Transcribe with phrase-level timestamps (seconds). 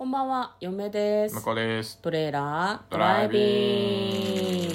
[0.00, 1.42] こんばんは、嫁です向。
[1.42, 1.98] こうです。
[1.98, 4.74] トレーラードドライライビングビング。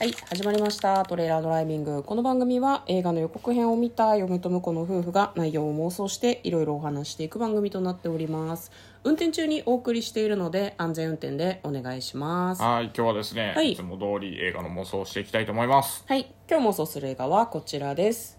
[0.00, 1.02] はい、始まりました。
[1.06, 2.02] トレーラードライビング。
[2.02, 8.70] この番組は映画の予告編を見た嫁と婿の夫婦が内容を妄想していろいろお話していく番組となっております。
[9.02, 12.60] 運転中にお送りしているので安全運転でお願いします。
[12.62, 16.04] はい、今日はですね、はいい、つも通り映画の妄想をしていきたいと思います。
[16.06, 18.38] はい、今日妄想する映画はこちらです。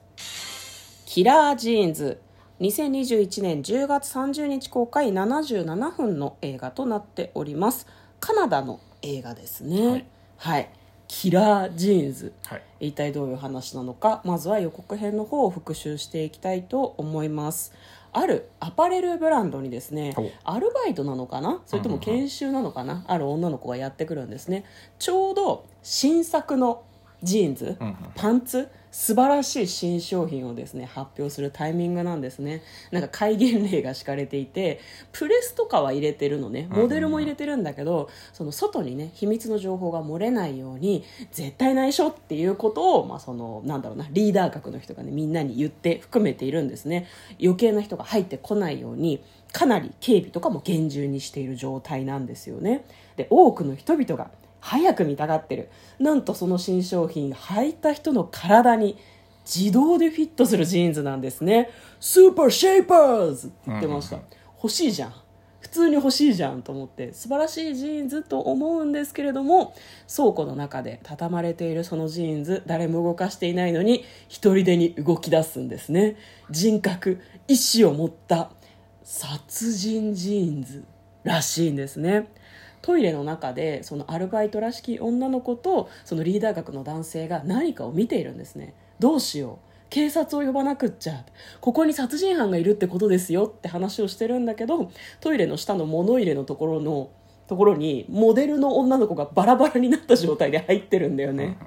[1.07, 2.21] キラージーンズ。
[2.61, 7.87] 2021年10月30日公開77分の映画となっております。
[8.19, 9.87] カナダの映画ですね。
[9.87, 10.05] はい
[10.37, 10.69] はい。
[11.07, 12.33] キラージーンズ。
[12.45, 12.61] はい。
[12.79, 17.73] 一体どういう話なのかまずは予告編の方を復習していきたいと思います
[18.11, 21.61] あるアパレルブランドにですねアルバイトなのかな？
[21.65, 24.65] それとも研修なのかな、ある女の子がやってくるんですね
[24.99, 26.83] ちょうど新作の
[27.23, 32.61] ジーンズ、うんうんパンツ素晴らしい新商品をですね発表するタイミングなんですね。
[32.91, 34.79] なんか戒厳令が敷かれていて
[35.11, 36.67] プレスとかは入れてるのね。
[36.69, 47.07] モデルも入れてるんだけど、その外にね秘密の情報が漏れないように絶対内緒っていうことを、まあ、そのなんだろうなリーダー格の人がねみんなに言って含めているんですね。
[47.41, 52.85] 余計な人が入ってこないようにかなり警備とかも厳重にしている状態なんですよね。
[53.15, 54.31] で多くの人々が
[54.61, 55.69] 早く見たがってる。
[55.99, 58.97] なんとその新商品履いた人の体に
[59.45, 61.69] 自動でフィットするジーンズなんですね。
[61.99, 64.27] スーパーシェイパーズって言ってました、うんうん。
[64.55, 65.13] 欲しいじゃん。
[65.59, 67.13] 普通に欲しいじゃんと思って。
[67.13, 69.73] 素晴らしいジーンズと思うんですけれども
[70.13, 76.17] 倉庫の中で畳まれているそのジーンズ誰も動かしていないのに一人でに動き出すんですね。
[76.49, 78.51] 人格意志を持った
[79.03, 80.83] 殺人ジーンズ
[81.23, 82.27] らしいんですね
[82.81, 88.73] トイレの中でそのアルバイトらしき女の子とそのリーダー格の男性が何かを見ているんですね。
[88.99, 89.71] どうしよう。
[89.89, 91.25] 警察を呼ばなくっちゃ。
[91.59, 97.09] ここに殺人犯がいるってことですよって話をしてるんだけどトイレの下の物入れのところの
[97.47, 101.57] ところにモデルの女の子がバラバラになった状態で入ってるんだよね。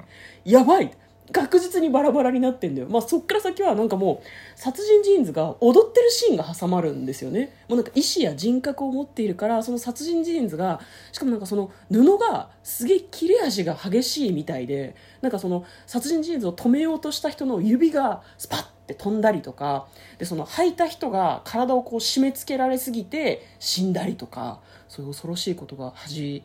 [0.44, 0.90] やばい
[1.32, 7.56] 確実にバラバラになってんだよ、まあ、そっから先はなんかもう殺人ジーンズが踊ってるシーンが挟まるんですよね。
[7.68, 10.80] もうなんか意志や人格を持っているからその殺人ジーンズが
[11.12, 19.86] しかもなんかその布がすげえ切れ味が激しいみたいでなんかその殺人ジーンズを止めようとした人の指がスパッて飛んだりとか
[20.18, 26.42] でその履いた人が体をこう締め付けられすぎて死んだりとかそういう恐ろしいことが始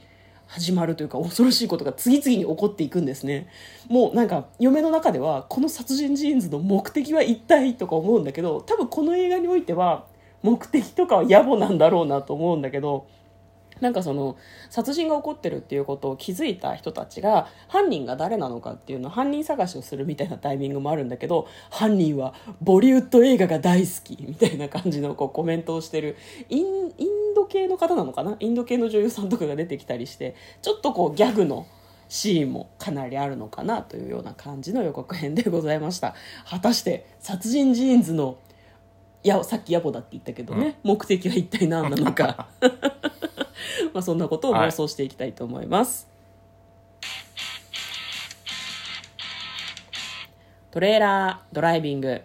[0.50, 3.48] 始まるというか恐ろしいことが次々に起こっていくんですね。
[3.88, 10.08] もうなんか嫁の中ではこの殺人ジーンズの目的は一体とか思うんだけど多分この映画においては
[10.42, 13.06] 目的とかは野暮なんだろうなと思うんだけど
[13.80, 14.38] なんかその
[14.70, 26.18] 殺人が起こってるっていうことを気づいた人たちが犯人が誰なのかっていうのを犯人探しをするみたいなタイミングもあるんだけど犯人はボリウッド映画が大好きみたいな感じのこうコメントをしてる。
[26.50, 26.90] イン
[27.60, 28.38] 系の方なのかな？
[28.40, 31.68] インド系の女優さんとかが出てきたりしてちょっとこうギャグの
[32.08, 36.16] シーンもかなりあるのかなというような感じの予告編でございました。
[36.50, 38.38] 果たして殺人ジーンズの
[39.24, 42.48] いやさっき野暮だって言ったけどね、目的は一体何なのか。
[43.94, 46.08] まあそんなことを妄想していきたいと思います、
[50.72, 52.22] トレーラードライビング。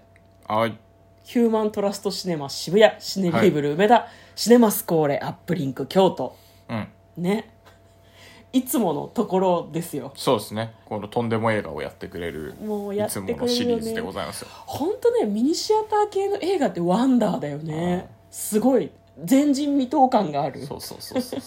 [0.47, 0.79] はい。
[1.25, 4.07] ヒューマントラストシネマ渋谷シネビーブル梅田、
[4.37, 6.37] シネマスコーレアップリンク京都。
[6.69, 6.89] うん。
[7.17, 7.51] ね。
[8.53, 10.13] いつものところですよ。
[10.15, 10.75] そうですね。
[10.85, 14.49] このとんでも映画をやってくれる、もうやってくれるよねものシリーズでございますよ。
[14.65, 18.09] 本当ねミニシアター系の映画ってワンダーだよね。
[18.31, 20.65] すごい前人未到感がある。
[20.67, 21.41] そうそうそうそう。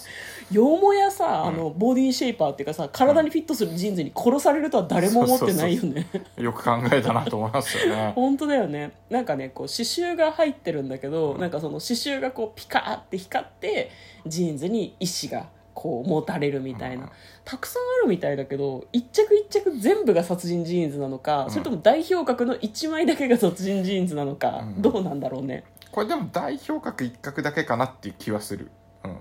[0.52, 6.08] よもやさ、あのボディシェイパーっていうかさ体にフィットするジーンズに殺されるとは誰も思ってないよね。
[6.38, 8.14] よく考えたなと思いますよね。
[8.16, 8.92] 本当だよね。
[9.10, 13.92] なんかねこう刺繍が入ってるんだけど、なんかその刺繍がこうピカーって光って
[14.26, 17.10] ジーンズに意志がこう持たれるみたいな、うん。
[17.44, 21.52] たくさんあるみたいだけど一着一着全部が殺人ジーンズなのか、ん。
[21.52, 24.82] それとも代表格の1枚だけが殺人ジーンズなのか、うん。
[24.82, 25.66] どうなんだろうね
[25.98, 28.70] これでも代表格一角だけかなっていう気はする。
[29.04, 29.18] うん。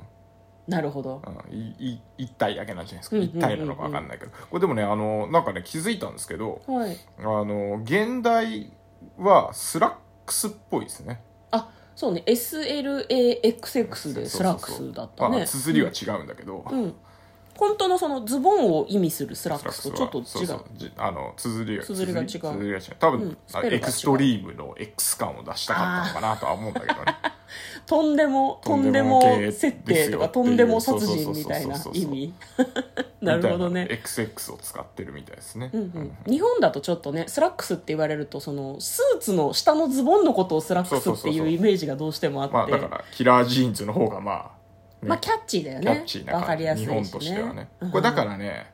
[0.69, 1.23] なるほど。
[1.27, 3.39] うん、いい一体だけなんじゃないですか、うんうんうんうん。
[3.39, 4.31] 一体なのか分かんないけど。
[4.31, 6.95] これでもねあのなんかね気づいたんですけどはい。
[7.19, 8.71] あの原題
[9.17, 9.95] はスラッ
[10.27, 11.23] クスっぽいですね。
[11.51, 12.23] あそうね。
[12.27, 15.37] SLAXX でスラックスだったね。
[15.39, 16.95] まあ綴りは違うんだけど、うん
[17.57, 20.25] 本当のそのズボンを意味するスラックスとちょっと違う。
[20.27, 20.65] そうそう。
[20.77, 22.27] じあの綴りが綴りが違う。
[22.29, 22.83] 綴りが違う。
[22.99, 23.77] 多分、うんスペルが違う。
[23.77, 27.17] エクストリームの X 感を出したかったのかなとは思うんだけどね。
[27.87, 29.21] とんでもととんでんでも
[29.53, 32.35] 設定とかとんでも殺人みたいな意味。
[33.23, 44.51] なるほどみたいね XX を使ってるみたいですね、うんうん、日本だとちょっとねスラックスって言われるとそのスーツの下のズボンのことをスラックスっていうイメージがどうしてもあって、まあだからキラージーンズの方がまあね
[45.03, 45.85] まあキャッチーだよね。
[45.85, 47.91] キャッチーなわか感じ、りやすいし、ね、日本としてはね、うん。
[47.91, 48.73] これだからね、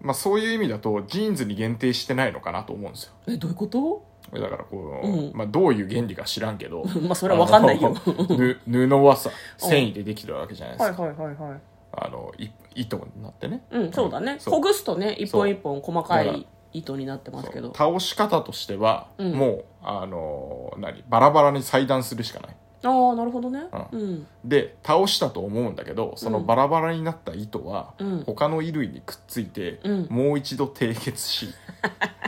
[0.00, 3.12] まあ、そういう意味だとジーンズに限定してないのかなと思うんですよ。
[3.26, 4.04] えどういうこと？
[4.32, 5.32] だからこう、うん。
[5.34, 6.84] まあ、どういう原理か知らんけど。
[7.02, 7.94] まあそれはわかんないよ。
[7.94, 8.36] あ の
[8.66, 11.60] ぬ布はさ繊維でできてるわけじゃないですか、はいはいはいはい。
[11.96, 13.64] あのい糸になってね。
[13.70, 14.36] うんそうだね。
[14.38, 14.54] そう。
[14.54, 17.72] ほぐすとね一本一本細かだからい糸になってますけど。
[17.74, 19.32] 倒し方としては、うん。
[19.32, 21.04] もうあの何？
[21.08, 23.60] バラバラに裁断するしかないああなるほどね。
[23.92, 24.26] ううん。
[24.44, 28.22] で倒したと思うんだけどそのバラバラになった糸は、うん。
[28.24, 30.06] 他の衣類にくっついて、うん。
[30.10, 31.48] もう一度締結し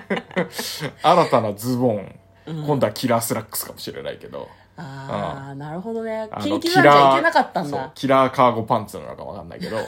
[1.03, 4.49] 新たなズボン、今度はキラースラックスかもしれないけど。
[4.79, 6.29] ああなるほどね。
[6.31, 7.93] あ切り刻んじゃいけなかったんだ。
[7.95, 9.79] キラーカーゴパンツなのかわかんないけど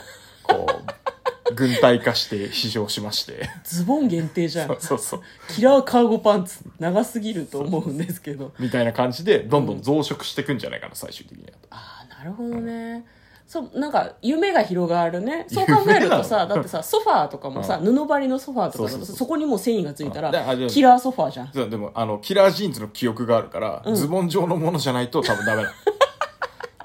[0.43, 1.08] こう
[1.55, 3.49] 軍隊化して試乗しまして。
[3.65, 4.69] ズボン限定じゃん。
[4.69, 5.21] そうそうそう。
[5.49, 8.53] キラーカーゴパンツ長すぎると思うんですけど。
[8.59, 13.05] みたいな感じでどんどん増殖していくんじゃないかな最終的にはああなるほどね、
[13.47, 15.47] そうなんか夢が広がるね。
[15.49, 20.31] そう考えるとさだってさソファーとかもさ、布張りのソファーとかそこにもう繊維がついたら
[20.69, 21.53] キラーソファーじゃん。
[21.53, 25.73] そうでもあのキラージーンズの記憶があるから、ズボン状のものじゃないと多分ダメだ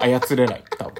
[0.00, 0.94] 操れない多分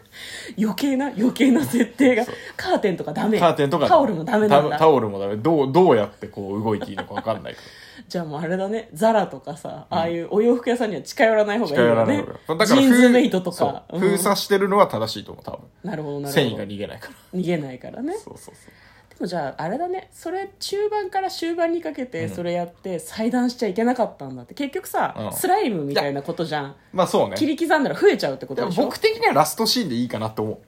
[0.58, 2.24] 余計な余計な設定が
[2.56, 3.38] カーテンとかダメ。
[3.38, 4.70] カーテンとかタオルもダメなんだ。
[4.70, 5.36] タタオルもダメ。
[5.36, 7.60] どうどうやってこう動いていいのか分かんないか
[8.08, 8.88] じゃあもうあれだね。
[8.92, 11.88] ザラとかさ、ああいうお洋服屋さんには近寄らない方がいいよね。
[11.90, 13.56] 寄らない方がジーンズメイトとか。
[13.56, 13.96] そう。
[13.96, 14.00] うん。
[14.00, 15.60] 封鎖してるのは正しいと思う多分。
[15.82, 17.38] なるほどなるほ繊維がど逃げないから。
[17.38, 18.14] 逃げないからね。
[18.14, 18.83] そうそうそう
[19.18, 20.08] でもじゃああれだね。
[20.12, 24.54] それ中盤から終盤にかけてそれやって裁断しちゃいけなかったんだって。
[24.54, 25.32] 結局さ、うん。
[25.32, 26.74] スライムみたいなことじゃん。
[26.92, 27.36] まあそうね。
[27.36, 30.58] 切り刻んだら増えちゃうってことでもでしょ僕的にはラストシーンでいいかなって思う。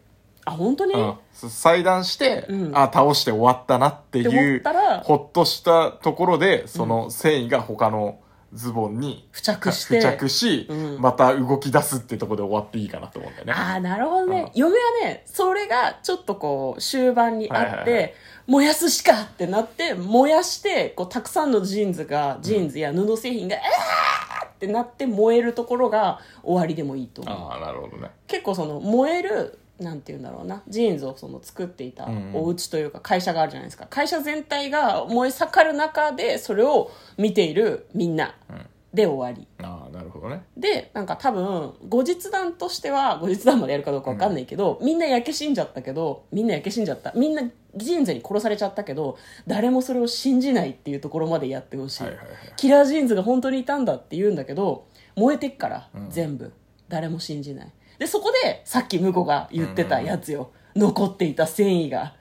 [0.44, 2.70] あ本当に、うん、裁断して、うん。
[2.72, 8.20] あ倒して終わったなってって思いうったらほっとしたところでその繊維が他の
[8.52, 10.00] ズボンに付着して。
[10.00, 11.00] 付着し、うん。
[11.00, 13.52] また動き出すってところで終わっていいかなと思うんだよね。
[13.52, 14.50] ああなるほどね、うん。
[14.54, 18.14] 嫁はねそれがちょっとこう終盤にあって、はいはいはい。
[18.46, 27.50] 燃やすしかってなって燃やしてこうたくさんのジーンズがジーンズや布製品が、あーってなって燃えるところが終わりでもいいと思う。
[27.50, 28.10] ああなるほどね。
[28.28, 30.62] 結構その燃えるなんて言うんだろうな。
[30.68, 32.36] ジーンズをその作っていたうんうん。
[32.36, 33.86] お家というか会社があるじゃないですか。
[33.88, 38.66] 会社全体が燃え盛る中でそれを見ているみんなうん。
[38.94, 39.46] で終わり。
[39.62, 40.42] ああなるほどね。
[40.56, 47.12] でなんか多分後日談としては後日談までやるかどうか分かんないけど、みんな焼け死んじゃったけどみんな焼け死んじゃった。
[47.14, 47.42] みんな
[47.74, 52.36] ジーンズに殺されちゃったけど誰もそれを信じないっていうところまでやってほしい,、はいはいはい。
[52.56, 56.10] キラージーンズが本当にいたんだって言うんだけど燃えてっから、うん。
[56.10, 56.50] 全部。
[56.88, 62.14] 誰も信じないでそこでさっき婿が言ってたやつよ、残っていた繊維が。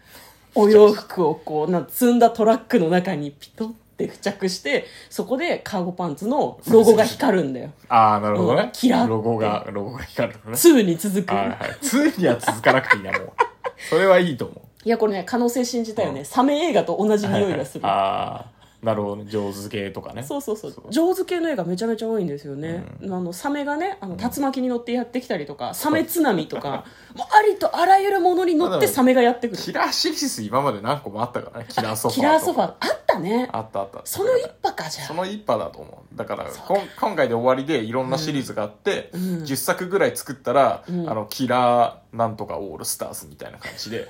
[0.55, 7.71] お洋服をこうなん積んだトラックの中にピトって付着してそこでカーゴパンツのロゴが光るんだよ。
[7.89, 10.57] ああなるほどうんねキラッロゴがロゴが光るのね。
[10.57, 11.35] 2に続く。
[11.35, 11.57] はいはい。
[11.81, 13.31] 2には続かなくていいなもう。
[13.89, 14.87] それはいいと思う。
[14.87, 17.85] いやこれね可能性信じたよね、サメ映画と同じ匂いがする。
[17.85, 18.45] ああ
[18.85, 20.21] なるほどね上手系とかね。
[20.21, 20.73] そうそうそう。
[20.91, 26.85] 上手系の映画めちゃめちゃ多いんですよね、あのサメがねあの竜巻に乗ってやってきたりとかサメ津波とか
[27.15, 29.61] もうありとあらゆるものに乗ってサメがやってくる。
[29.61, 31.65] キラーシリーズ今まで何個もあったからね。
[31.67, 33.49] キラーソファーキラーソファーーあったね。
[33.51, 35.07] あったあったその一派かじゃあ。
[35.07, 36.15] その一派だと思う。
[36.15, 39.21] だからこん今回で終わりでいろんなシリーズがあって、うん。
[39.43, 41.09] 10作ぐらい作ったら、うん。
[41.09, 44.07] あのキラーなんとかオールスターズみたいな感じで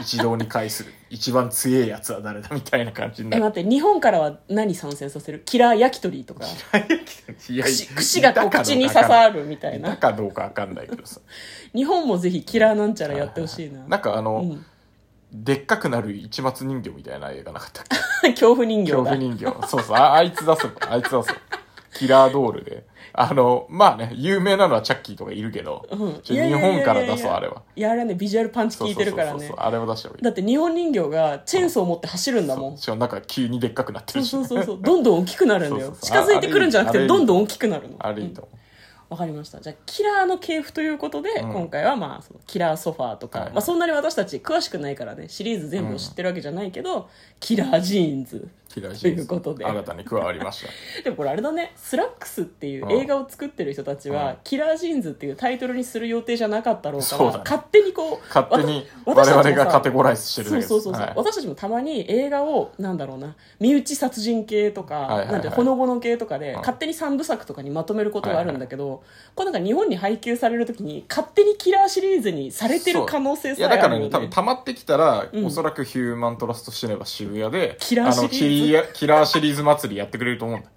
[0.00, 0.92] 一堂に会する。
[1.08, 3.42] 一番強いやつは誰だみたいな感じになる。
[3.42, 5.42] え待って日本からは何参戦させる？
[5.44, 6.44] キラー焼き鳥とか。
[7.48, 9.96] いや串串がこう口に刺さるみたいな。
[9.96, 11.20] かどうかわかんないけどさ。
[11.74, 13.80] 日本もぜひキラーなんちゃらやってほしいな。
[13.86, 14.64] なんかあの、うん。
[15.32, 17.84] でっかくなる市松人形みたいな映画なかったっ
[18.22, 18.30] け？
[18.30, 18.98] 恐怖人形だ。
[18.98, 19.68] 恐怖人形。
[19.68, 19.96] そうそう。
[19.96, 21.38] ああいつ出せばあいつ出せば
[21.98, 22.84] キラードールで。
[23.18, 26.20] あのまあね有名なのはチャッキーとかいるけど、うん。
[26.22, 28.04] ちょ日本から出そうあれはいやあれは。
[28.04, 29.30] ねビジュアルパンチ効いてるからね。
[29.30, 32.76] そうそうそうそうあれを出した方がいいだって日本人形がチェーンソーを持って走るんだもん。
[32.76, 34.30] しかもなんか急にでっかくなってそうるし。
[34.30, 35.86] そうそうそうどんどん大きくなるんだよ。
[35.86, 36.26] そうそうそう。
[36.26, 37.96] 近づいてくるんじゃなくあれいいてどんどん大きくなるの。
[37.98, 38.50] あれいいと思
[39.08, 39.60] わかりました。
[39.60, 41.52] じゃあキラーの系譜ということで、うん。
[41.52, 47.08] 今回はまあそのキラーソファーとか、はいまあ、そんなに私たち詳しくないからねシリーズ全部知ってるわけじゃないけど、
[47.38, 49.64] キラージーンズうキラーということで。
[49.64, 50.68] 新たに加わりました。
[51.02, 51.72] でもこれあれだね。
[51.76, 52.92] スラックスっていううん。
[52.92, 54.36] 映画を作ってる人たちは、うん。
[54.44, 57.44] キラージーンズっていうタイトルにする予定じゃなかったろうからそうだね。
[57.44, 60.68] 勝手にこう勝手にわ我々がカテゴライズしてるだけです。
[60.68, 61.16] そうそうそうそう、はい。
[61.16, 65.32] 私たちもたまに映画をなんだろうな身内殺人系とか、いはいはい。
[65.32, 66.56] なんてほのぼの系とかで、うん。
[66.58, 68.95] 勝手に三部作とかにまとめることがあるんだけど、
[69.34, 75.46] これなんか日本に配給されるときに勝手にキラーシリーズにされてる可能性いやだからねね多分溜まってきたら、うん。
[75.46, 78.78] おそらくヒューマントラストシネマ渋谷でキラーシリーズ。
[78.78, 80.68] あのキリキラーシリーズ祭りやってくれると思うんだ。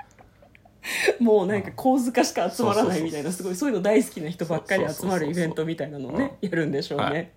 [1.20, 7.34] もうなんか好事家しか集まらないみたいなすごいそういうの大好きな人ばっかり集まるイベントみたいなのをねやるんでしょうね、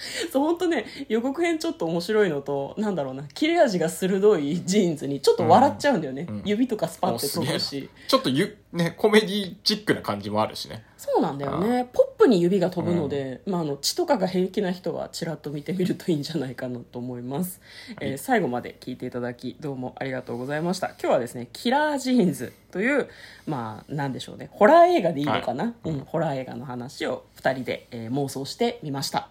[0.32, 6.34] そう本当ね予告編ちょっと面白いのとなんだろうな切れ味が鋭いジーンズにちょっと笑っちゃうんだよね、うん。
[6.36, 7.88] うん指とかスパって飛ぶし。
[8.08, 10.84] ちょっとゆ、ね、コメディチックな感じもあるしね。
[10.96, 11.88] そうなんだよね。
[11.92, 17.60] ポップに指が飛ぶので、まあ、あの血とかが平気な人はちらっと見てみるといいんじゃないかなと思います、
[18.00, 20.88] えー最後まで聞いていただきどうもありがとうございました。
[20.88, 23.08] 今日はですねキラージーンズという
[23.46, 24.48] まあなんでしょうね。
[24.52, 25.90] ホラー映画でいいのかな、はい。
[25.90, 29.28] うん、ホラー映画の話を2人で、えー妄想してみました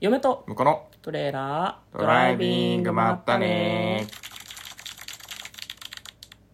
[0.00, 4.06] 嫁と向こうのトレーラードライビングまったね。
[4.08, 4.27] ー